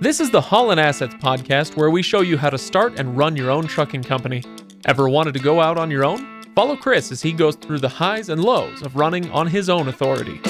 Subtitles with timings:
[0.00, 3.34] This is the Haulin Assets podcast where we show you how to start and run
[3.34, 4.44] your own trucking company.
[4.84, 6.24] Ever wanted to go out on your own?
[6.54, 9.88] Follow Chris as he goes through the highs and lows of running on his own
[9.88, 10.40] authority.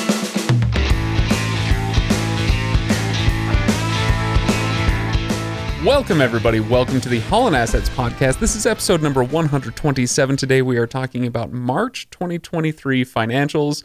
[5.82, 6.60] Welcome, everybody.
[6.60, 8.40] Welcome to the Haulin Assets podcast.
[8.40, 10.36] This is episode number 127.
[10.36, 13.82] Today, we are talking about March 2023 financials.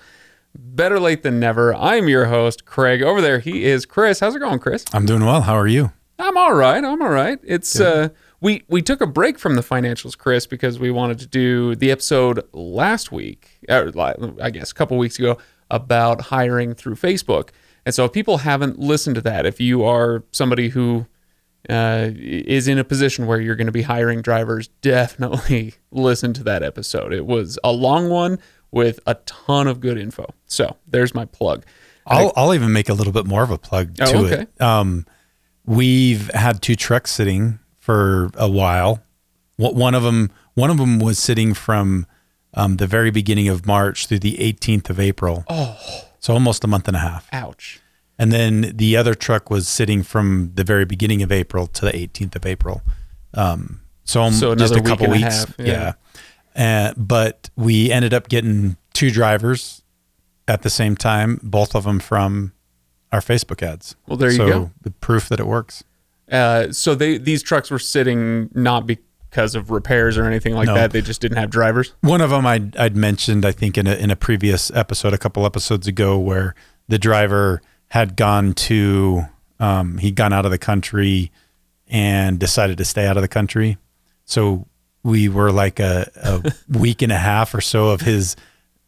[0.56, 1.74] Better late than never.
[1.74, 3.02] I'm your host, Craig.
[3.02, 4.20] Over there, he is Chris.
[4.20, 4.86] How's it going, Chris?
[4.94, 5.42] I'm doing well.
[5.42, 5.92] How are you?
[6.20, 6.84] I'm all right.
[6.84, 7.40] I'm all right.
[7.44, 11.28] It's uh we we took a break from the financials, Chris, because we wanted to
[11.28, 13.92] do the episode last week, or
[14.42, 15.38] I guess a couple weeks ago,
[15.71, 17.50] about hiring through Facebook.
[17.86, 21.08] And so, if people haven't listened to that, if you are somebody who
[21.70, 26.44] uh, is in a position where you're going to be hiring drivers, definitely listen to
[26.44, 27.14] that episode.
[27.14, 28.39] It was a long one
[28.73, 30.25] with a ton of good info.
[30.47, 31.63] So there's my plug.
[32.05, 34.41] I'll, I'll even make a little bit more of a plug Oh, to okay.
[34.41, 34.61] it.
[34.61, 35.05] Um,
[35.66, 39.02] we've had two trucks sitting for a while.
[39.57, 42.05] One one of them, one of them was sitting from
[42.55, 45.45] um, the very beginning of March through the 18th of April.
[45.49, 45.77] Oh,
[46.19, 47.27] So almost a month and a half.
[47.31, 47.80] ouch.
[48.19, 51.91] And then the other truck was sitting from the very beginning of April to the
[51.91, 52.81] 18th of April.
[53.33, 55.23] Um, so, So just a couple a weeks.
[55.45, 55.65] half, yeah.
[55.65, 55.93] yeah.
[56.55, 59.81] Uh, but we ended up getting two drivers
[60.47, 62.53] at the same time, both of them from
[63.11, 63.95] our Facebook ads.
[64.07, 64.71] Well, there you so go.
[64.81, 65.83] The proof that it works.
[66.31, 70.73] Uh, so they these trucks were sitting not because of repairs or anything like No.
[70.75, 70.91] that.
[70.91, 71.93] They just didn't have drivers.
[72.01, 75.17] One of them I'd, I'd mentioned, I think, in a, in a previous episode, a
[75.17, 76.55] couple episodes ago, where
[76.87, 79.23] the driver had gone to,
[79.59, 81.31] um, he'd gone out of the country
[81.87, 83.77] and decided to stay out of the country.
[84.25, 84.67] So
[85.03, 88.35] we were like a, a week and a half or so of his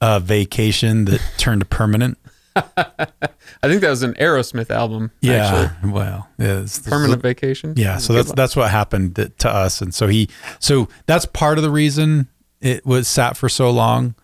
[0.02, 2.18] uh, vacation that turned permanent.
[2.56, 5.12] I think that was an Aerosmith album.
[5.26, 5.92] actually.
[5.92, 7.74] Well, yeah, it's- permanent vacation.
[7.76, 11.64] Yeah, so that's that's what happened to us, and so he, so that's part of
[11.64, 12.30] the reason
[12.62, 14.16] it was sat for so long.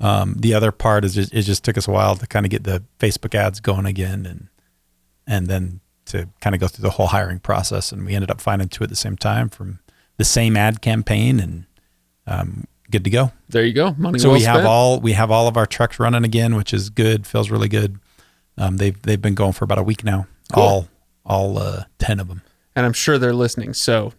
[0.00, 2.50] Um, the other part is just, it just took us a while to kind of
[2.50, 4.48] get the Facebook ads going again, and
[5.26, 8.40] and then to kind of go through the whole hiring process, and we ended up
[8.40, 9.78] finding two at the same time from
[10.18, 11.64] the same ad campaign, and
[12.26, 13.32] um, good to go.
[13.48, 13.94] there you go.
[13.96, 16.74] Money So well we have all we have all of our trucks running again, which
[16.74, 17.26] is good.
[17.26, 17.98] Feels really good.
[18.58, 20.26] Um, they've they've been going for about a week now.
[20.52, 20.62] Cool.
[20.62, 20.88] All
[21.24, 22.42] all uh, ten of them.
[22.76, 23.72] and I'm sure they're listening.
[23.74, 24.12] So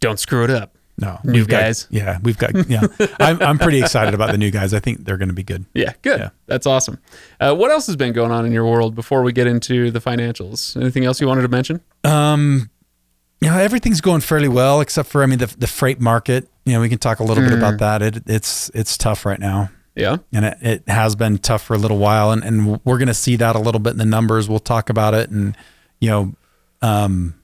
[0.00, 0.76] don't screw it up.
[0.98, 1.86] No, New we've got- guys.
[1.90, 2.68] yeah, we've got.
[2.68, 2.82] Yeah,
[3.20, 4.74] I'm I'm pretty excited about the new guys.
[4.74, 5.64] I think they're going to be good.
[5.72, 6.20] Yeah, good.
[6.20, 6.28] Yeah.
[6.46, 6.98] That's awesome.
[7.40, 9.98] Uh, what else has been going on in your world before we get into the
[10.00, 10.78] financials?
[10.78, 11.80] Anything else you wanted to mention?
[12.04, 12.68] Um,
[13.40, 16.48] you know, everything's going fairly well except for I mean the the freight market.
[16.66, 17.58] You know, we can talk a little bit Mm.
[17.58, 18.02] about that.
[18.02, 20.18] It it's it's tough right now, Yeah.
[20.32, 23.14] and it, it has been tough for a little while, and and we're going to
[23.14, 24.48] see that a little bit in the numbers.
[24.48, 25.56] We'll talk about it, and
[26.00, 26.32] you know,
[26.82, 27.34] um,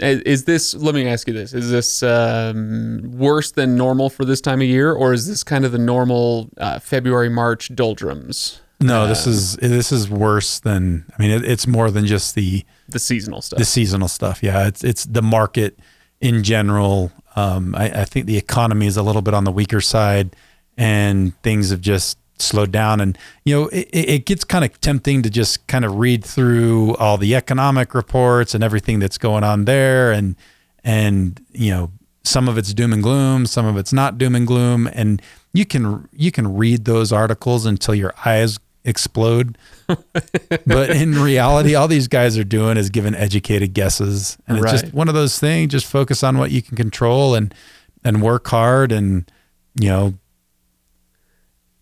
[0.00, 4.24] Is is this, let me ask you this, is this um, worse than normal for
[4.24, 8.60] this time of year, or is this kind of the normal uh, February, March doldrums,
[8.84, 11.06] no, this is this is worse than.
[11.16, 13.58] I mean, it, it's more than just the the seasonal stuff?
[13.58, 14.42] the seasonal stuff.
[14.42, 15.78] Yeah, it's it's the market
[16.20, 17.10] in general.
[17.36, 20.36] Um, I, I think the economy is a little bit on the weaker side,
[20.76, 23.00] and things have just slowed down.
[23.00, 26.24] And you know, it, it it gets kind of tempting to just kind of read
[26.24, 30.36] through all the economic reports and everything that's going on there, and
[30.84, 31.90] and you know,
[32.22, 35.22] some of it's doom and gloom, some of it's not doom and gloom, and
[35.54, 39.56] you can you can read those articles until your eyes explode
[40.66, 44.80] but in reality, all these guys are doing is giving educated guesses, and it's Right.
[44.80, 45.70] just one of those things.
[45.72, 47.54] Just focus on what you can control and
[48.02, 49.30] and work hard, and
[49.78, 50.14] you know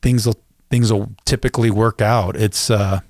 [0.00, 0.40] things will
[0.70, 2.36] things will typically work out.
[2.36, 3.00] It's uh,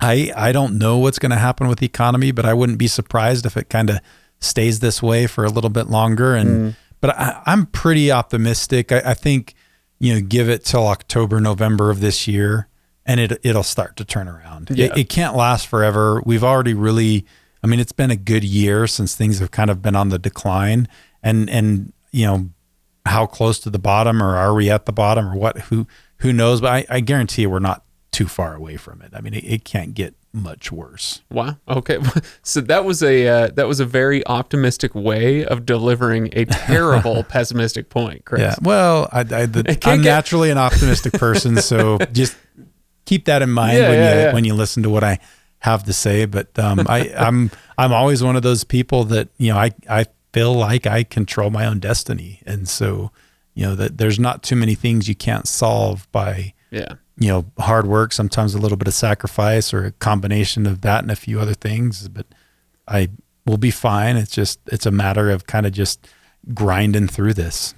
[0.00, 2.88] I I don't know what's going to happen with the economy, but I wouldn't be
[2.88, 3.98] surprised if it kind of
[4.40, 6.34] stays this way for a little bit longer.
[6.34, 8.92] And but I, I'm pretty optimistic.
[8.92, 9.54] I, I think
[9.98, 12.68] you know give it till October November of this year
[13.06, 14.70] and it it'll start to turn around.
[14.70, 14.86] Yeah.
[14.86, 16.22] It, it can't last forever.
[16.24, 17.26] We've already really,
[17.62, 20.18] I mean, it's been a good year since things have kind of been on the
[20.18, 20.88] decline,
[21.22, 22.50] and and you know
[23.06, 25.58] how close to the bottom or are we at the bottom or what?
[25.62, 25.86] Who
[26.18, 26.60] who knows?
[26.60, 29.10] But I, I guarantee you we're not too far away from it.
[29.12, 31.22] I mean, it, it can't get much worse.
[31.30, 31.56] Wow.
[31.68, 31.98] Okay.
[32.46, 37.24] So that was a uh, that was a very optimistic way of delivering a terrible
[37.28, 38.40] pessimistic point, Chris.
[38.42, 38.54] Yeah.
[38.62, 42.36] Well, I, I, the, I am get- naturally an optimistic person, so just
[43.04, 44.32] keep that in mind Yeah, when yeah, you yeah.
[44.32, 45.18] when you listen to what I
[45.58, 46.24] have to say.
[46.26, 50.06] But um, I, I'm I'm always one of those people that you know I I
[50.32, 53.10] feel like I control my own destiny, and so
[53.54, 56.94] you know that there's not too many things you can't solve by Yeah.
[57.18, 58.12] you know hard work.
[58.12, 61.54] Sometimes a little bit of sacrifice or a combination of that and a few other
[61.54, 62.08] things.
[62.08, 62.26] But
[62.88, 63.08] I
[63.46, 64.16] we'll be fine.
[64.16, 66.08] It's just it's a matter of kind of just
[66.52, 67.74] grinding through this.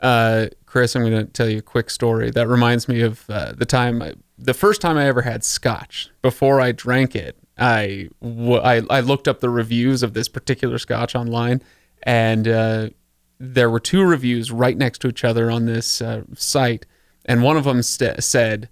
[0.00, 3.52] Uh, Chris, I'm going to tell you a quick story that reminds me of uh,
[3.52, 6.10] the time, I, the first time I ever had scotch.
[6.20, 10.78] Before I drank it, I, w- I, I looked up the reviews of this particular
[10.78, 11.62] scotch online,
[12.02, 12.90] and uh,
[13.38, 16.86] there were two reviews right next to each other on this uh, site,
[17.24, 18.68] and one of them st- said,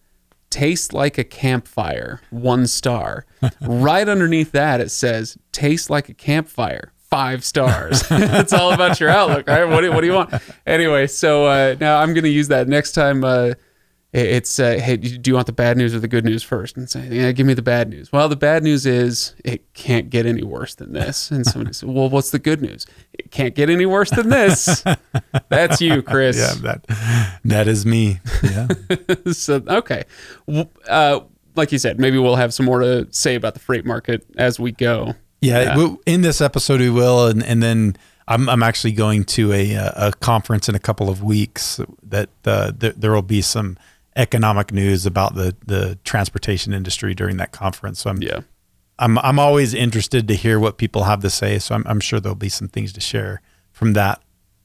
[0.51, 3.27] "Tastes like a campfire, one star."
[3.61, 8.05] right underneath that, it says, "Tastes like a campfire." Five stars.
[8.11, 9.65] it's all about your outlook, right?
[9.65, 10.33] What do, what do you want?
[10.65, 13.25] Anyway, so uh, now I'm going to use that next time.
[14.13, 16.77] It- it's uh, hey, do you want the bad news or the good news first?
[16.77, 18.11] And say, yeah, give me the bad news.
[18.13, 21.31] Well, the bad news is it can't get any worse than this.
[21.31, 22.87] And somebody said, well, what's the good news?
[23.13, 24.83] It can't get any worse than this.
[25.49, 26.37] That's you, Chris.
[26.39, 28.19] Yeah, that that is me.
[28.43, 28.69] Yeah.
[29.33, 30.05] so okay,
[30.89, 31.21] uh,
[31.57, 34.59] like you said, maybe we'll have some more to say about the freight market as
[34.59, 35.15] we go.
[35.41, 37.97] Yeah, we- in this episode we will, and and then
[38.29, 42.29] I'm I'm actually going to a uh, a conference in a couple of weeks that
[42.45, 43.77] uh, there, there will be some
[44.21, 48.01] economic news about the the transportation industry during that conference.
[48.01, 48.41] So I'm Yeah.
[48.99, 51.59] I'm I'm always interested to hear what people have to say.
[51.59, 53.41] So I'm I'm sure there'll be some things to share
[53.73, 54.23] from that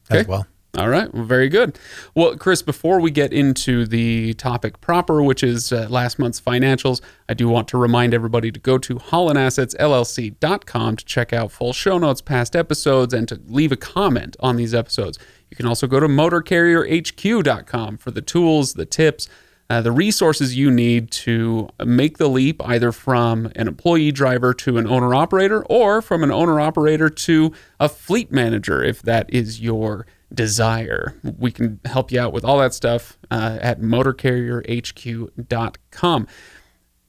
[0.09, 0.45] as well.
[0.77, 1.13] All right.
[1.13, 1.79] Well, very good.
[2.15, 6.99] Well, Chris, before we get into the topic proper, which is uh, last month's financials,
[7.29, 11.97] I do want to remind everybody to go to haulinassetsllc.com to check out full show
[11.97, 15.17] notes, past episodes, and to leave a comment on these episodes.
[15.49, 19.29] You can also go to motorcarrierhq.com for the tools, the tips,
[19.69, 24.77] uh, the resources you need to make the leap either from an employee driver to
[24.77, 29.61] an owner operator or from an owner operator to a fleet manager if that is
[29.61, 31.15] your desire.
[31.37, 36.27] We can help you out with all that stuff uh, at motorcarrierhq.com.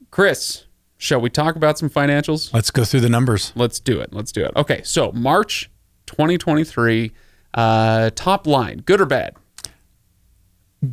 [0.09, 0.65] Chris,
[0.97, 2.53] shall we talk about some financials?
[2.53, 3.53] Let's go through the numbers.
[3.55, 4.11] Let's do it.
[4.13, 4.51] Let's do it.
[4.55, 5.69] Okay, so March
[6.07, 7.11] 2023,
[7.53, 9.35] uh, top line, good or bad?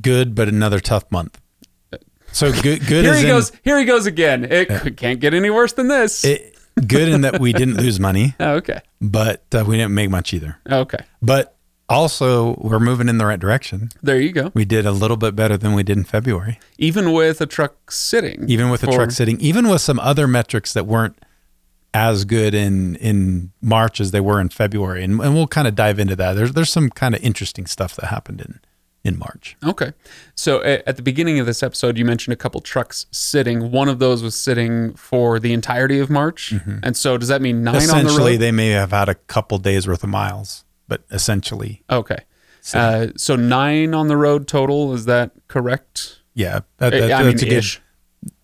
[0.00, 1.40] Good, but another tough month.
[2.34, 3.52] So good good Here he in, goes.
[3.62, 4.44] Here he goes again.
[4.44, 6.24] It c- can't get any worse than this.
[6.24, 8.80] it, good in that we didn't lose money, oh, okay.
[9.00, 10.58] but uh, we didn't make much either.
[10.70, 10.98] Okay.
[11.22, 11.56] But
[11.88, 13.90] also, we're moving in the right direction.
[14.02, 14.50] There you go.
[14.54, 17.90] We did a little bit better than we did in February, Even with a truck
[17.90, 18.48] sitting.
[18.48, 21.16] even with for- truck sitting, even with some other metrics that weren't
[21.92, 25.76] as good in in March as they were in February, and, and we'll kind of
[25.76, 26.32] dive into that.
[26.32, 28.58] There's there's some kind of interesting stuff that happened in
[29.04, 29.56] in March.
[29.62, 29.92] Okay.
[30.34, 33.70] So at the beginning of this episode, you mentioned a couple trucks sitting.
[33.70, 36.54] One of those was sitting for the entirety of March.
[36.82, 38.06] And so does that mean nine on the Mm-hmm.
[38.06, 42.18] essentially, they may have had a couple days worth of miles, but essentially, okay.
[42.72, 44.94] Uh, so nine on the road total.
[44.94, 46.20] Is that correct?
[46.32, 47.58] yeah, that, that- I that's mean, a good.
[47.58, 47.80] ish.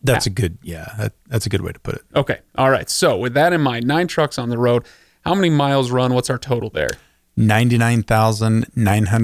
[0.02, 0.58] That's a good.
[0.62, 2.02] Yeah, that, that's a good way to put it.
[2.14, 2.40] Okay.
[2.56, 2.88] All right.
[2.90, 4.84] So with that in mind, nine trucks on the road.
[5.24, 6.12] How many miles run?
[6.12, 6.90] What's our total there?
[8.76, 9.16] Ninety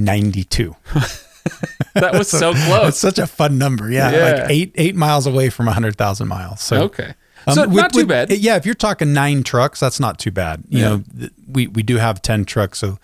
[0.00, 0.76] nine thousand nine hundred ninety two.
[1.94, 2.98] That was so It's close.
[2.98, 3.90] such a fun number.
[3.90, 4.24] Yeah, Yeah.
[4.42, 6.60] like eight eight miles away from hundred thousand miles.
[6.60, 7.14] So Okay.
[7.46, 8.30] um, So with- not too with- bad.
[8.30, 10.62] Yeah, if you're talking nine trucks, that's not too bad.
[10.68, 10.88] You Yeah.
[10.88, 12.98] know, th- we we do have ten trucks, so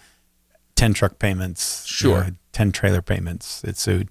[0.77, 1.85] ten truck payments.
[1.89, 2.25] you Sure.
[2.25, 3.63] know, ten trailer payments.
[3.65, 4.03] It's so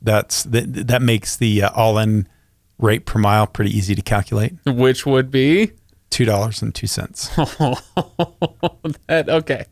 [0.00, 2.26] That's that, that makes the uh, all-in
[2.78, 4.54] rate per mile pretty easy to calculate.
[4.66, 5.72] Which would be
[6.10, 7.28] Two dollars and two cents.
[7.36, 9.66] that okay.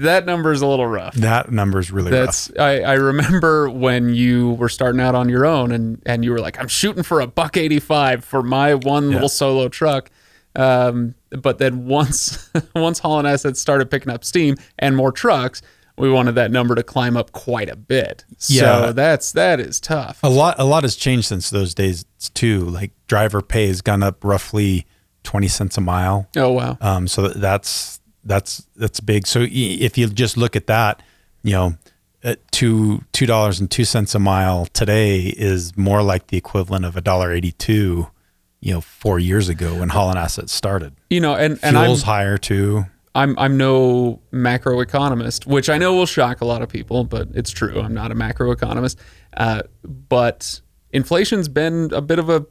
[0.00, 1.14] That number is a little rough.
[1.14, 5.72] That number's really That's I, I remember when you were starting out on your own
[5.72, 9.10] and and you were like, I'm shooting for a buck eighty five for my one
[9.10, 10.10] little solo truck.
[10.54, 15.62] Um, but then once once Haulin Assets started picking up steam and more trucks,
[15.96, 18.24] we wanted that number to climb up quite a bit.
[18.48, 18.86] Yeah.
[18.86, 20.18] So that's that is tough.
[20.22, 22.60] A lot a lot has changed since those days too.
[22.60, 24.86] Like driver pay has gone up roughly
[25.22, 26.28] twenty cents a mile.
[26.36, 26.78] Oh wow.
[26.80, 29.26] Um, so that's that's that's big.
[29.26, 31.02] So if you just look at that,
[31.42, 31.74] you know,
[32.24, 36.84] at two two dollars and two cents a mile today is more like the equivalent
[36.84, 38.08] of a dollar eighty two.
[38.64, 42.04] You know, four years ago when Haulin Assets started, You know, and and I'm fuel's
[42.04, 42.84] higher too.
[43.12, 47.50] I'm I'm no macroeconomist, which I know will shock a lot of people, but it's
[47.50, 47.80] true.
[47.80, 48.96] I'm not a macroeconomist.
[49.36, 50.60] Uh, but
[50.92, 52.46] inflation's been a bit of a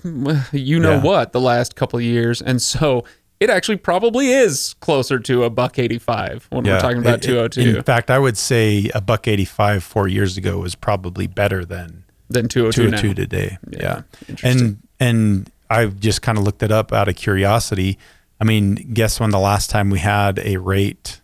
[0.51, 1.01] you know Yeah.
[1.01, 3.05] what the last couple of years, and so
[3.41, 7.21] it actually probably is closer to a buck eighty five when we're talking about It-
[7.23, 10.37] two it- hundred two In fact, I would say a buck eighty five four years
[10.37, 13.57] ago was probably better than than two hundred two two hundred two today.
[13.69, 14.61] Yeah, interesting.
[14.61, 17.97] and and I've just kind of looked it up out of curiosity.
[18.39, 21.19] I mean, guess when the last time we had a rate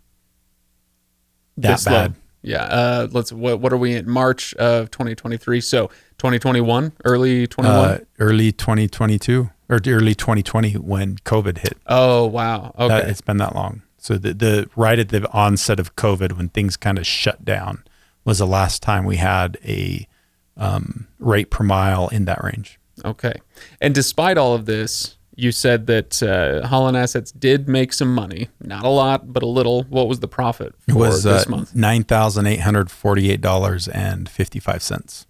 [1.58, 1.92] that This low.
[1.92, 2.16] bad?
[2.44, 2.64] Yeah.
[2.64, 3.32] Uh, let's.
[3.34, 5.60] What, what are we in March of 2023?
[5.62, 5.88] So
[6.20, 7.76] 2021, early 21.
[7.76, 11.78] Uh, early 2022 or early 2020 when COVID hit.
[11.88, 12.74] oh wow.
[12.78, 12.88] Okay.
[12.88, 13.82] That, it's been that long.
[13.98, 17.84] So the, the right at the onset of COVID, when things kind of shut down,
[18.24, 20.08] was the last time we had a
[20.56, 22.80] um, rate per mile in that range.
[23.04, 23.34] Okay.
[23.82, 28.50] And despite all of this, you said that uh, Haulin Assets did make some money.
[28.60, 29.84] Not a lot, but a little.
[29.84, 31.76] What was the profit for It was this uh, month?
[31.76, 35.28] nine thousand eight hundred forty-eight dollars and fifty-five cents.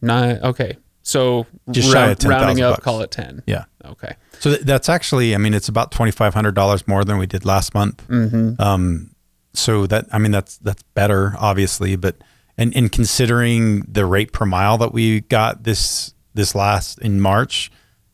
[0.00, 0.40] Nine.
[0.42, 0.76] Okay.
[1.02, 2.84] So Just shy round- of 10,000 rounding up, bucks.
[2.84, 3.42] call it 10.
[3.46, 3.64] Yeah.
[3.84, 4.14] Okay.
[4.38, 7.26] So th- that's actually, I mean, it's about twenty five hundred dollars more than we
[7.26, 8.06] did last month.
[8.08, 8.60] Mm-hmm.
[8.62, 9.10] Um,
[9.52, 12.16] so that I mean, that's that's better, obviously, but
[12.56, 17.70] and and considering the rate per mile that we got this this last in March,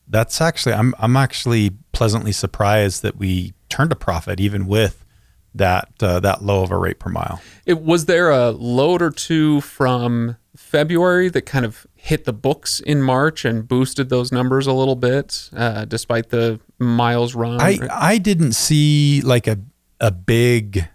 [0.07, 5.05] that's actually I'm I'm actually pleasantly surprised that we turned a profit even with
[5.55, 7.41] that uh, that low of a rate per mile.
[7.65, 12.79] It was there a load or two from February that kind of hit the books
[12.79, 17.59] in March and boosted those numbers a little bit, uh, despite the miles run.
[17.59, 19.57] I I didn't see like a
[19.99, 20.85] a big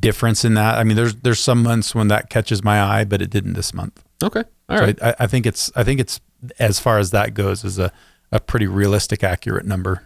[0.00, 0.76] difference in that.
[0.78, 3.72] I mean, there's there's some months when that catches my eye, but it didn't this
[3.72, 4.02] month.
[4.22, 4.42] okay.
[4.68, 5.02] All So right.
[5.02, 6.20] I, I think it's I think it's
[6.58, 7.90] as far as that goes is a,
[8.32, 10.02] a pretty realistic, accurate number.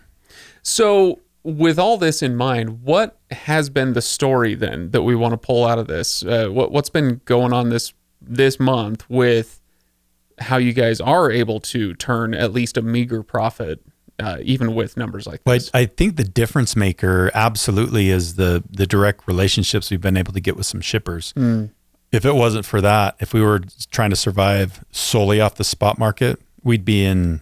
[0.63, 5.33] So, with all this in mind, what has been the story then that we want
[5.33, 6.23] to pull out of this?
[6.25, 9.61] Uh, what what's been going on this this month with
[10.39, 13.81] how you guys are able to turn at least a meager profit,
[14.21, 15.71] uh, even with numbers like But this?
[15.75, 20.41] I think the difference maker absolutely is the the direct relationships we've been able to
[20.41, 21.33] get with some shippers.
[22.11, 23.61] If it wasn't for that, if we were
[23.91, 27.41] trying to survive solely off the spot market, we'd be in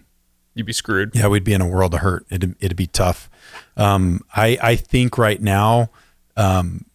[0.54, 1.12] You'd be screwed.
[1.14, 2.26] yeah, we'd be in a world of hurt.
[2.30, 3.28] It'd, it'd be tough.
[3.76, 5.90] Um, I, I think right now,
[6.36, 6.86] um,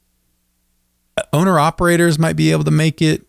[1.32, 3.26] owner operators might be able to make it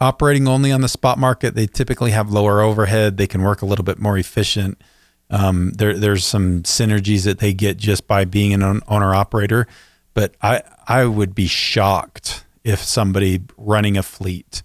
[0.00, 1.54] operating only on the spot market.
[1.54, 3.16] They typically have lower overhead.
[3.16, 4.80] They can work a little bit more efficient.
[5.30, 9.66] Um, there, there's some synergies that they get just by being an owner operator.
[10.14, 14.62] But I, I would be shocked if somebody running a fleet,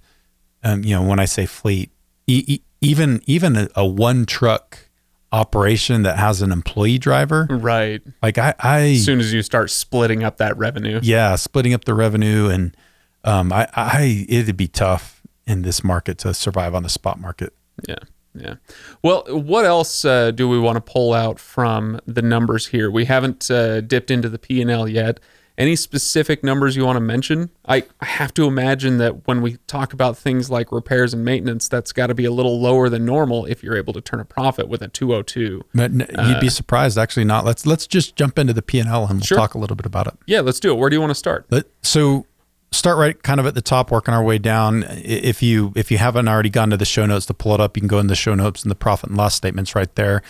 [0.64, 1.92] um, you know, when I say fleet,
[2.28, 4.90] e- e- even even a, a one truck
[5.32, 8.02] operation that has an employee driver, Right.
[8.22, 11.00] like I, I As soon as you start splitting up that revenue.
[11.02, 12.76] yeah, splitting up the revenue and
[13.24, 17.54] um, I, I it'd be tough in this market to survive on the spot market.
[17.88, 17.96] Yeah.
[18.36, 18.56] Yeah.
[19.04, 22.90] Well, what else uh, do we want to pull out from the numbers here?
[22.90, 25.20] We haven't uh, dipped into the P and L yet.
[25.56, 27.52] Any specific numbers you want to mention?
[27.68, 31.68] I, I have to imagine that when we talk about things like repairs and maintenance,
[31.68, 34.26] that's got to be a little lower than normal if you're able to turn a
[34.26, 35.62] profit with a 202.
[35.76, 37.26] But n- you'd be surprised, actually.
[37.26, 37.46] Not.
[37.46, 39.38] Let's let's just jump into the P and L and we'll Sure.
[39.38, 40.16] talk a little bit about it.
[40.26, 40.78] Yeah, let's do it.
[40.80, 41.46] Where do you want to start?
[41.52, 42.26] Let, so
[42.74, 44.84] start right kind of at the top, working our way down.
[44.90, 47.78] If you if you haven't already gone to the show notes to pull it up,
[47.78, 50.22] you can go in the show notes and the profit and loss statements right there.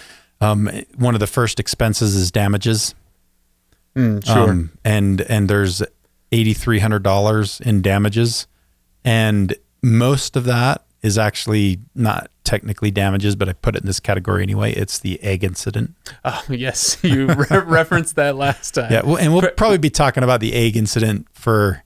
[0.41, 2.95] Um, one of the first expenses is damages.
[3.95, 4.49] Mm, sure.
[4.49, 5.81] Um, and and there's
[6.31, 8.47] eighty three hundred dollars in damages,
[9.03, 13.99] and most of that is actually not technically damages, but I put it in this
[13.99, 14.71] category anyway.
[14.73, 15.95] It's the egg incident.
[16.23, 16.97] oh, yes.
[17.03, 18.91] You re- referenced that last time.
[18.91, 21.83] Yeah, well, and we'll probably be talking about the egg incident for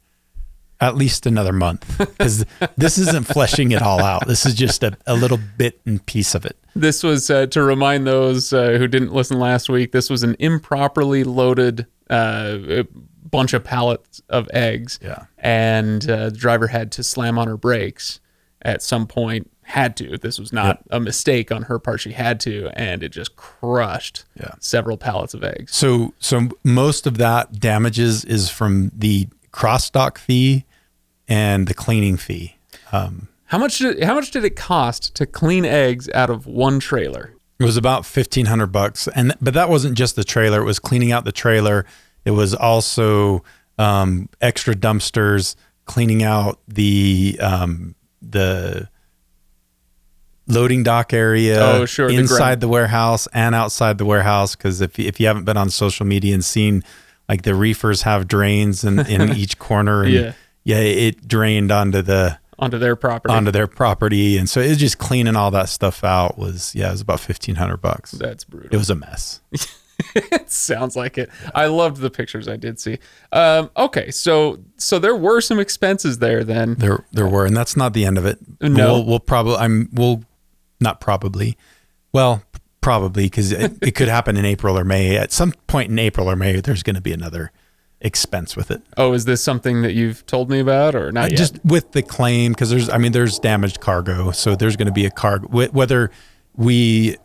[0.80, 2.46] at least another month because
[2.78, 4.28] this isn't fleshing it all out.
[4.28, 6.56] This is just a, a little bit and piece of it.
[6.76, 9.92] This was uh, to remind those uh, who didn't listen last week.
[9.92, 12.84] This was an improperly loaded uh,
[13.30, 15.00] bunch of pallets of eggs.
[15.02, 15.26] Yeah.
[15.40, 18.20] And uh, the driver had to slam on her brakes
[18.62, 19.50] at some point.
[19.64, 20.18] Had to.
[20.18, 22.00] This was not a mistake on her part.
[22.00, 24.52] She had to, and it just crushed Yeah.
[24.60, 25.76] several pallets of eggs.
[25.76, 30.64] So so most of that damages is from the cross dock fee
[31.28, 32.58] and the cleaning fee.
[32.92, 36.80] Um, How much did how much did it cost to clean eggs out of one
[36.80, 37.34] trailer?
[37.60, 40.62] It was about fifteen hundred bucks, and but that wasn't just the trailer.
[40.62, 41.86] It was cleaning out the trailer.
[42.26, 43.44] It was also
[43.80, 45.56] um, extra dumpsters,
[45.86, 48.90] cleaning out the um, the
[50.48, 51.60] loading dock area.
[51.62, 52.62] Oh, sure, inside ground.
[52.62, 54.56] the warehouse and outside the warehouse.
[54.56, 56.84] Because if if you haven't been on social media and seen
[57.28, 60.34] like the reefers have drains in, in each corner, and Yeah.
[60.68, 63.34] Yeah, it drained onto the Onto their property.
[63.34, 66.38] onto their property, and so it was just cleaning all that stuff out.
[66.38, 68.12] Was yeah, it was about fifteen hundred bucks.
[68.12, 68.70] That's brutal.
[68.74, 69.40] It was a mess.
[70.16, 71.30] it sounds like it.
[71.56, 73.00] I loved the pictures I did see.
[73.32, 76.74] Um, okay, so so there were some expenses there then.
[76.76, 78.38] There, there were, and that's not the end of it.
[78.60, 78.94] No.
[78.94, 80.26] we'll, we'll probably, I'm, we'll,
[80.82, 81.58] not probably,
[82.12, 82.44] well,
[82.82, 85.16] probably because it, it could happen in April or May.
[85.16, 87.54] At some point in April or May, there's going to be another
[88.02, 88.82] expense with it.
[88.98, 91.38] Oh, is this something that you've told me about or not yet?
[91.38, 94.92] Just with the claim, because there's, I mean, there's damaged cargo, so there's going to
[94.94, 95.48] be a cargo.
[95.48, 96.12] wh- Whether
[96.56, 97.18] we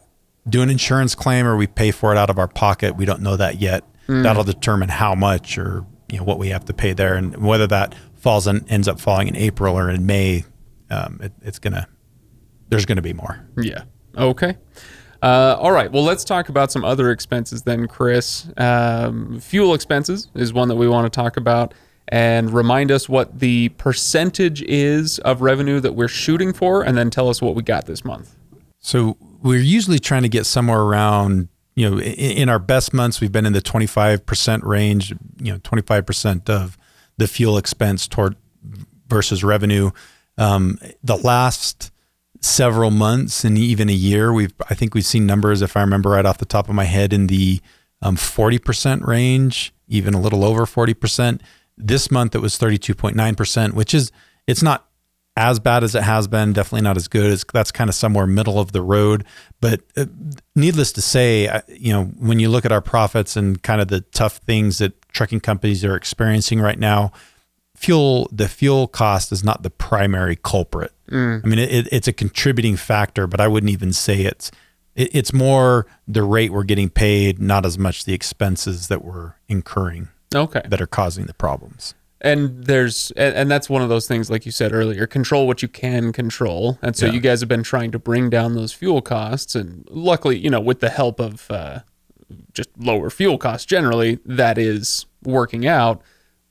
[0.49, 3.21] do an insurance claim or we pay for it out of our pocket, we don't
[3.23, 3.85] know that yet.
[4.09, 7.67] That'll determine how much or you know what we have to pay there, and whether
[7.69, 10.45] that falls and ends up falling in April or in May.
[10.91, 11.89] Um, it, it's gonna
[12.69, 13.49] there's gonna be more.
[13.57, 13.85] Yeah.
[14.19, 14.59] Okay.
[15.23, 15.91] Uh, all right.
[15.91, 18.49] Well, let's talk about some other expenses then, Chris.
[18.57, 21.75] Um, fuel expenses is one that we want to talk about
[22.09, 27.09] and remind us what the percentage is of revenue that we're shooting for, and then
[27.09, 28.37] tell us what we got this month.
[28.81, 33.31] So we're usually trying to get somewhere around, you know, in, our best months, we've
[33.31, 36.77] been in the 25% range, you know, 25% of
[37.17, 38.35] the fuel expense toward
[39.09, 39.93] versus revenue.
[40.37, 41.93] Um, the last
[42.43, 46.11] several months and even a year, we've, I think we've seen numbers, if I remember
[46.11, 47.61] right off the top of my head, in the
[48.03, 51.41] um, 40% range, even a little over 40%.
[51.79, 54.11] This month it was 32.9%, which is,
[54.47, 54.89] it's not
[55.37, 56.53] as bad as it has been.
[56.53, 57.33] Definitely not as good.
[57.33, 59.25] It's, that's kind of somewhere middle of the road.
[59.61, 60.07] But uh,
[60.55, 63.89] needless to say, I- you know, when you look at our profits and kind of
[63.89, 67.13] the tough things that trucking companies are experiencing right now,
[67.83, 70.93] fuel the fuel cost is not the primary culprit.
[71.11, 74.51] I mean, it, it's a contributing factor, but I wouldn't even say it's.
[74.95, 79.35] It, it's more the rate we're getting paid, not as much the expenses that we're
[79.49, 80.63] incurring Okay.
[80.67, 81.95] that are causing the problems.
[82.23, 85.61] and there's and, and that's one of those things like you said earlier control what
[85.61, 87.13] you can control and so Yeah.
[87.15, 90.61] you guys have been trying to bring down those fuel costs and luckily you know
[90.61, 91.81] with the help of uh,
[92.55, 96.01] just lower fuel costs generally that is working out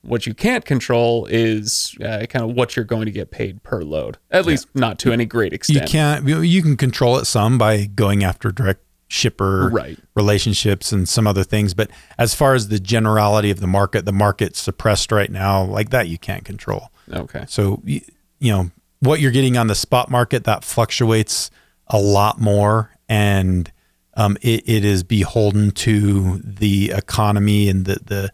[0.04, 3.82] what you can't control is uh, kind of what you're going to get paid per
[3.84, 5.82] load at least not to any great extent.
[5.82, 6.28] You can't.
[6.28, 10.00] you- You can control it some by going after direct shipper Right.
[10.16, 11.74] relationships and some other things.
[11.74, 15.90] But as far as the generality of the market, the market's suppressed right now, like
[15.90, 16.90] that, you can't control.
[17.12, 18.02] okay So y-
[18.40, 21.52] you know what you're getting on the spot market that fluctuates
[21.88, 23.72] a lot more, and
[24.16, 28.32] um, it, it is beholden to the economy and the the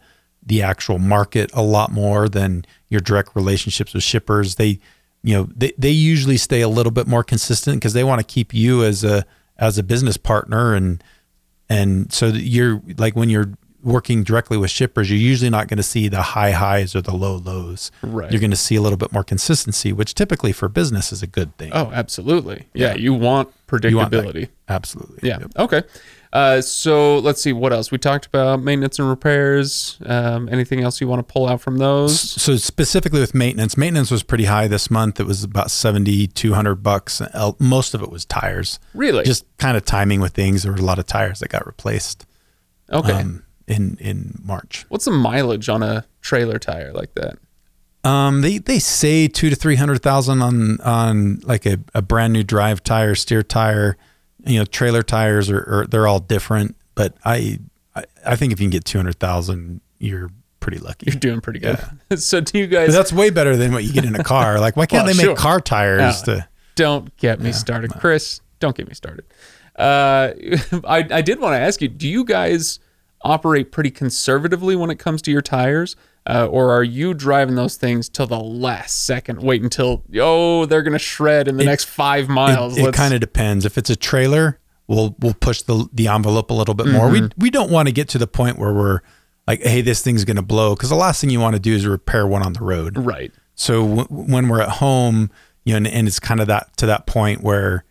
[0.48, 4.56] the actual market a lot more than your direct relationships with shippers.
[4.56, 4.80] They
[5.22, 8.24] you know they, they usually stay a little bit more consistent because they want to
[8.24, 9.24] keep you as a
[9.58, 11.02] as a business partner and
[11.68, 13.52] and so you're like when you're
[13.82, 17.14] working directly with shippers you're usually not going to see the high highs or the
[17.14, 18.30] low lows Right.
[18.32, 21.26] you're going to see a little bit more consistency which typically for business is a
[21.28, 22.96] good thing oh absolutely yeah, Yeah.
[22.96, 25.38] you want predictability You want absolutely Yeah.
[25.40, 25.50] Yep.
[25.58, 25.82] Okay.
[26.30, 29.96] Uh, so let's see what else we talked about maintenance and repairs.
[30.04, 32.20] Um, anything else you want to pull out from those?
[32.20, 36.82] so specifically with maintenance maintenance was pretty high this month it was about 70 200
[36.82, 37.22] bucks
[37.58, 39.24] most of it was tires Really?
[39.24, 42.26] just kind of timing with things there were a lot of tires that got replaced
[42.90, 43.12] okay.
[43.12, 47.38] um, in in march What's the mileage on a trailer tire like that?
[48.04, 52.32] Um, they they say two to three hundred thousand on on like a, a brand
[52.32, 53.96] new drive tire, steer tire.
[54.46, 57.58] You know, trailer tires are, are they're all different, but I
[57.96, 61.06] I, I think if you can get two hundred thousand, you're pretty lucky.
[61.10, 61.78] You're doing pretty good.
[62.20, 64.60] so do you But guys that's way better than what you get in a car.
[64.60, 65.36] Like, why can't Well, they make sure.
[65.36, 66.34] car tires Yeah.
[66.36, 66.48] to?
[66.76, 68.40] don't get me started, Chris?
[68.60, 69.24] Don't get me started.
[69.76, 70.30] Uh,
[70.84, 72.78] I I did want to ask you: Do you guys
[73.22, 75.96] operate pretty conservatively when it comes to your tires?
[76.28, 79.40] Uh, or are you driving those things till the last second?
[79.42, 82.76] Wait until oh they're gonna shred in the next five miles.
[82.76, 83.64] It, it kind of depends.
[83.64, 87.08] If it's a trailer, we'll we'll push the the envelope a little bit more.
[87.08, 87.40] We Mm-hmm.
[87.40, 89.00] we don't want to get to the point where we're
[89.46, 91.74] like, hey, this thing's going to blow because the last thing you want to do
[91.74, 92.98] is repair one on the road.
[92.98, 93.32] right.
[93.54, 95.30] So w- when we're at home,
[95.64, 97.84] you know, and, and it's kind of that to that point where,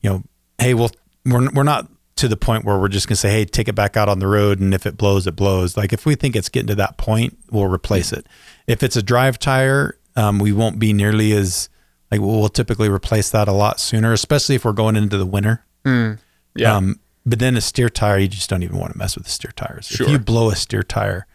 [0.00, 0.22] you know,
[0.58, 0.90] hey, well,
[1.26, 3.96] we're we're not to the point where we're just gonna say, hey, take it back
[3.96, 5.76] out on the road, and if it blows, it blows.
[5.76, 8.26] Like if we think it's getting to that point, we'll replace it.
[8.66, 11.68] If it's a drive tire, um, we won't be nearly as
[12.10, 15.64] like we'll, typically replace that a lot sooner, especially if we're going into the winter.
[15.84, 16.76] Yeah.
[16.76, 19.30] Um, but then a steer tire, you just don't even want to mess with the
[19.30, 19.86] steer tires.
[19.86, 20.06] Sure.
[20.06, 21.26] If you blow a steer tire,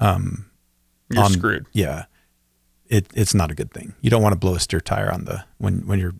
[0.00, 1.66] You're on- screwed.
[1.72, 2.04] yeah,
[2.88, 3.94] it it's not a good thing.
[4.02, 6.14] You don't want to blow a steer tire on the when when you're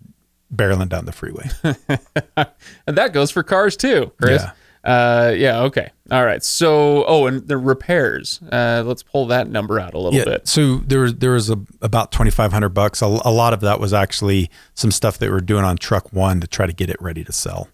[0.55, 1.49] barreling down the freeway.
[2.87, 4.43] And that goes for cars too, Chris.
[4.43, 4.53] Yeah.
[4.85, 5.63] Uh, yeah.
[5.63, 5.91] Okay.
[6.13, 6.43] All right.
[6.45, 8.41] So, oh, and the repairs.
[8.53, 10.25] Uh, let's pull that number out a little yeah.
[10.25, 10.47] bit.
[10.47, 13.03] So there was there was a, about twenty five hundred bucks.
[13.03, 16.41] A, a lot of that was actually some stuff that we're doing on truck one
[16.41, 17.69] to try to get it ready to sell.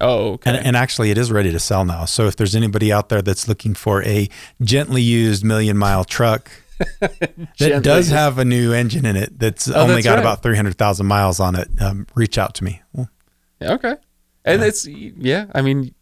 [0.00, 0.50] Oh, okay.
[0.50, 2.06] And, and actually, it is ready to sell now.
[2.06, 4.28] So if there's anybody out there that's looking for a
[4.62, 6.50] gently used million mile truck
[7.58, 10.20] that does have a new engine in it that's only Oh, that's got right.
[10.20, 12.82] about 300,000 miles on it, um, reach out to me.
[12.92, 13.08] Well,
[13.62, 13.94] okay.
[14.44, 15.46] And it's yeah.
[15.54, 15.94] I mean,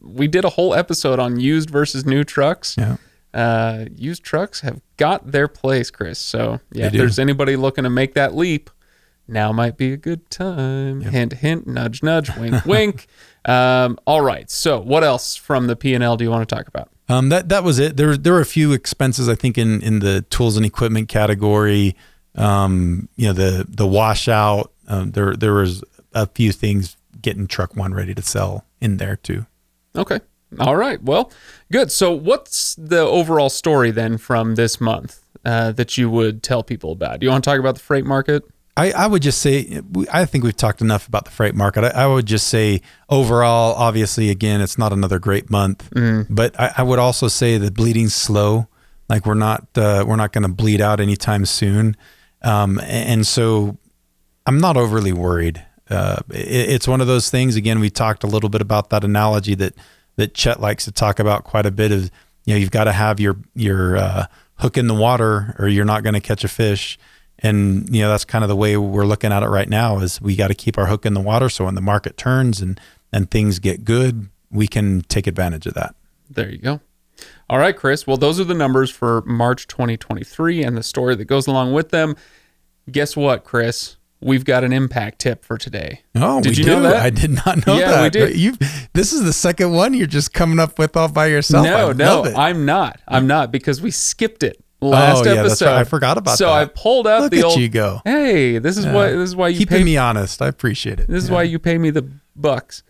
[0.00, 2.76] we did a whole episode on used versus new trucks.
[2.78, 2.96] yeah.
[3.34, 6.18] Uh, used trucks have got their place, Chris.
[6.18, 8.68] So yeah, if there's anybody looking to make that leap,
[9.26, 11.00] now might be a good time.
[11.00, 13.06] Hint, hint, nudge, nudge, wink, wink.
[13.44, 14.50] Um, all right.
[14.50, 16.90] So what else from the P and L do you want to talk about?
[17.08, 17.96] Um, that that was it.
[17.96, 21.96] There there were a few expenses I think in in the tools and equipment category.
[22.34, 24.72] Um, you know the the washout.
[24.88, 25.82] Um, there there was
[26.14, 29.46] a few things getting truck one ready to sell in there too.
[29.96, 30.20] Okay.
[30.58, 31.02] All right.
[31.02, 31.32] Well,
[31.70, 31.90] good.
[31.90, 36.92] So, what's the overall story then from this month uh, that you would tell people
[36.92, 37.20] about?
[37.20, 38.44] Do you want to talk about the freight market?
[38.76, 41.84] I, I would just say I think we've talked enough about the freight market.
[41.84, 42.80] I, I would just say
[43.10, 45.88] overall, obviously, again, it's not another great month,
[46.30, 48.68] but I, I would also say the bleeding's slow.
[49.08, 51.96] Like we're not uh, we're not going to bleed out anytime soon,
[52.42, 53.76] um, and so
[54.46, 55.62] I'm not overly worried.
[55.90, 57.56] Uh, it, it's one of those things.
[57.56, 59.74] Again, we talked a little bit about that analogy that
[60.16, 61.92] that Chet likes to talk about quite a bit.
[61.92, 62.10] Of
[62.46, 65.84] you know, you've got to have your your uh, hook in the water, or you're
[65.84, 66.98] not going to catch a fish.
[67.42, 69.98] And you know, that's kind of the way we're looking at it right now.
[69.98, 72.60] Is we got to keep our hook in the water, so when the market turns
[72.60, 72.80] and
[73.12, 75.94] and things get good, we can take advantage of that.
[76.30, 76.80] There you go.
[77.50, 78.06] All right, Chris.
[78.06, 81.90] Well, those are the numbers for March 2023 and the story that goes along with
[81.90, 82.16] them.
[82.90, 83.96] Guess what, Chris?
[84.20, 86.02] We've got an impact tip for today.
[86.14, 86.70] Oh, Did we you do.
[86.70, 87.02] know that?
[87.02, 88.02] I did not know Yeah, that.
[88.04, 88.36] we did.
[88.36, 88.54] You.
[88.92, 91.66] This is the second one you're just coming up with all by yourself.
[91.66, 92.24] no, I no.
[92.36, 93.00] I'm not.
[93.08, 95.48] I'm not because we skipped it last Oh, yeah, episode.
[95.48, 95.76] that's right.
[95.80, 96.50] I forgot about so that.
[96.50, 97.60] So I pulled out Look the at old.
[97.60, 98.00] you go.
[98.04, 99.10] Hey, this is why.
[99.10, 100.42] This is why you Keeping pay me honest.
[100.42, 101.08] I appreciate it.
[101.08, 102.82] This is why you pay me the bucks.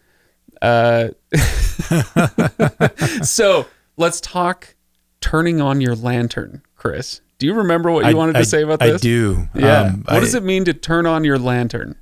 [0.61, 1.09] Uh,
[3.23, 4.75] so let's talk
[5.21, 7.21] turning on your lantern, Chris.
[7.39, 9.01] Do you remember what you I- wanted to I- say about this?
[9.01, 9.49] I do.
[9.55, 9.81] Yeah.
[9.83, 11.97] Um, what does it mean to turn on your lantern?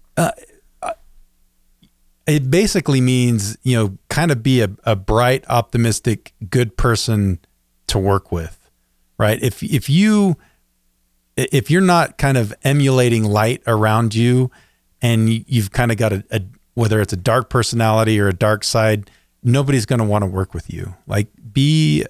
[2.26, 7.38] it basically means you know kind of be a, a bright optimistic good person
[7.86, 8.59] to work with
[9.20, 9.40] right?
[9.42, 10.36] If if you
[11.36, 14.50] if you're not kind of emulating light around you
[15.00, 16.40] and you- you've kind of got a, a
[16.74, 19.10] whether it's a dark personality or a dark side
[19.42, 20.94] nobody's going to want to work with you.
[21.06, 22.04] Like be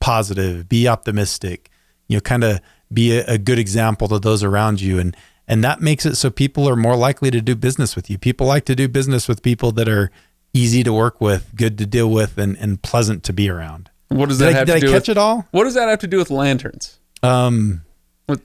[0.00, 1.70] positive be optimistic
[2.08, 2.60] you know kind of
[2.92, 4.98] be a, a good example to those around you.
[4.98, 5.16] And
[5.48, 8.18] and that makes it so people are more likely to do business with you.
[8.18, 10.10] People like to do business with people that are
[10.52, 14.28] easy to work with good to deal with and, and pleasant to be around What
[14.28, 15.16] does did that I, have did to I do catch with?
[15.16, 16.98] it all What does that have to do with lanterns?
[17.22, 17.82] um
[18.26, 18.40] What-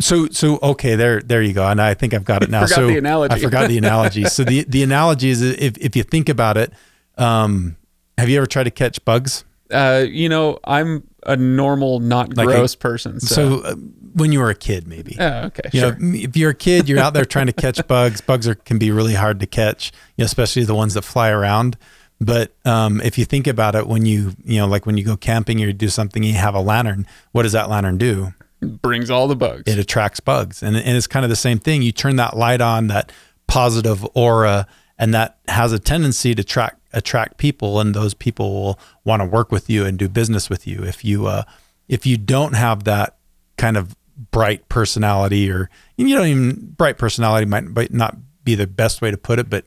[0.00, 2.74] so so okay there there you go and i think i've got it now Forgot
[2.74, 3.34] so the analogy.
[3.34, 6.72] i forgot the analogy so the the analogy is if if you think about it
[7.18, 7.76] um
[8.18, 12.46] have you ever tried to catch bugs Uh, you know, I'm a normal, not Like
[12.48, 13.18] a- gross person.
[13.18, 13.74] So, so uh,
[14.14, 15.96] when you were a kid maybe oh, okay, You sure.
[15.98, 18.20] know, if you're a kid, you're out there trying to catch bugs.
[18.20, 21.30] Bugs are can be really hard to catch, you know, especially the ones that fly
[21.30, 21.76] around.
[22.20, 25.16] But um, if you think about it, when you you know, like when you go
[25.16, 27.06] camping or you do something, you have a lantern.
[27.32, 28.32] What does that lantern do?
[28.60, 29.64] Brings all the bugs.
[29.66, 31.82] It attracts bugs, and and it's kind of the same thing.
[31.82, 33.12] You turn that light on, that
[33.46, 34.66] positive aura,
[34.98, 39.26] and that has a tendency to attract attract people, and those people will want to
[39.26, 40.82] work with you and do business with you.
[40.84, 41.44] If you uh,
[41.88, 43.16] if you don't have that
[43.58, 43.94] kind of
[44.30, 49.10] bright personality, or you don't even bright personality might, might not be the best way
[49.10, 49.66] to put it, but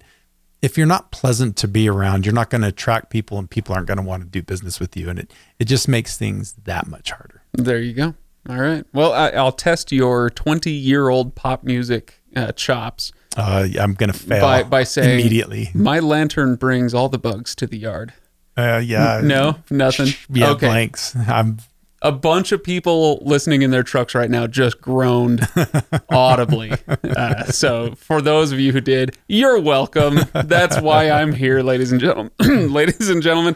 [0.61, 3.73] if you're not pleasant to be around, you're not going to attract people, and people
[3.75, 6.53] aren't going to want to do business with you, and it it just makes things
[6.65, 7.41] that much harder.
[7.53, 8.13] There you go.
[8.49, 8.85] All right.
[8.93, 14.11] Well, I, I'll test your 20 year old pop music uh, chops Uh, I'm going
[14.11, 15.69] to fail by by saying immediately.
[15.73, 18.13] My lantern brings all the bugs to the yard.
[18.57, 20.09] Uh, yeah, No, nothing.
[20.29, 20.67] yeah, okay.
[20.67, 21.15] blanks.
[21.15, 21.59] I'm
[22.01, 25.47] a bunch of people listening in their trucks right now just groaned
[26.09, 26.71] audibly.
[27.03, 30.19] Uh, so for those of you who did, you're welcome.
[30.33, 32.31] That's why I'm here, ladies and gentlemen.
[32.71, 33.55] ladies and gentlemen.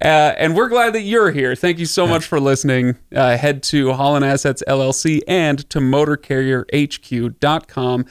[0.00, 1.56] Uh, and we're glad that you're here.
[1.56, 2.96] Thank you so much for listening.
[3.12, 8.04] Uh, head to Haulin Assets LLC and to motorcarrierhq.com.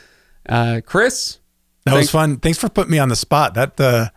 [0.49, 1.39] Uh, Chris,
[1.85, 2.37] That Thanks- was fun.
[2.37, 3.53] Thanks for putting me on the spot.
[3.53, 4.09] That uh,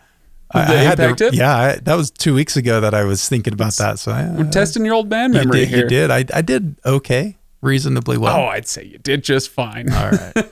[0.53, 1.35] I, I had to, tip?
[1.35, 3.99] yeah, I, that was two weeks ago that I was thinking about that.
[3.99, 5.79] So I, we're testing your old band you memory did, here.
[5.79, 6.11] you did.
[6.11, 8.37] I, I did okay, reasonably well.
[8.37, 9.91] Oh, I'd say you did just fine.
[9.93, 10.35] All right.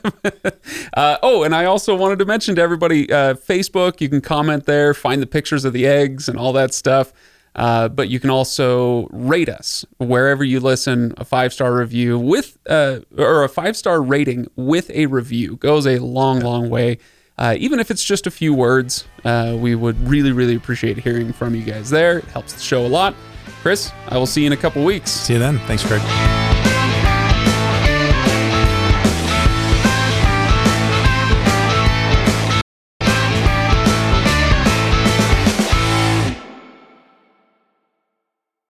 [0.93, 4.65] Uh, oh, and I also wanted to mention to everybody uh, Facebook, you can comment
[4.65, 7.13] there, find the pictures of the eggs and all that stuff.
[7.55, 11.13] Uh, but you can also rate us wherever you listen.
[11.17, 15.85] A five star review with, uh, or a five star rating with a review goes
[15.87, 16.97] a long, long way.
[17.39, 21.31] Uh, even if it's just a few words, uh, we would really, really appreciate hearing
[21.31, 22.19] from you guys there.
[22.19, 23.15] It helps the show a lot.
[23.61, 25.09] Chris, I will see you in a couple weeks.
[25.09, 25.57] See you then.
[25.59, 26.58] Thanks, Greg.